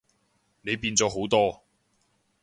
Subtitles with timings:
[0.61, 1.63] 你變咗好多